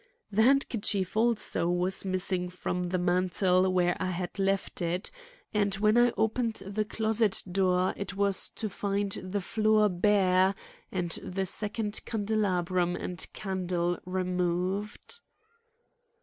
The 0.31 0.41
handkerchief, 0.41 1.15
also, 1.15 1.69
was 1.69 2.03
missing 2.05 2.49
from 2.49 2.85
the 2.89 2.97
mantel 2.97 3.71
where 3.71 3.95
I 3.99 4.07
had 4.07 4.39
left 4.39 4.81
it, 4.81 5.11
and 5.53 5.75
when 5.75 5.95
I 5.95 6.09
opened 6.17 6.55
the 6.65 6.83
closet 6.85 7.43
door, 7.51 7.93
it 7.95 8.15
was 8.15 8.49
to 8.49 8.67
find 8.67 9.11
the 9.11 9.41
floor 9.41 9.89
bare 9.89 10.55
and 10.91 11.11
the 11.23 11.45
second 11.45 12.03
candelabrum 12.03 12.95
and 12.95 13.27
candle 13.33 13.99
removed. 14.07 15.19